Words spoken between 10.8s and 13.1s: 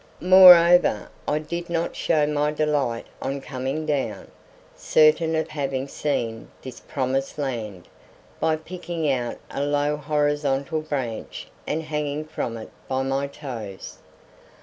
branch and hanging from it by